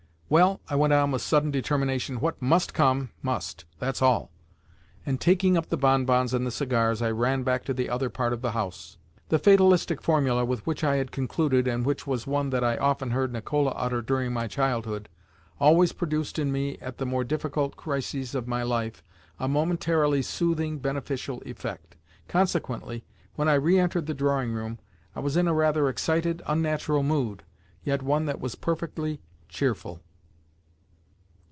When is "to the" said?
7.65-7.89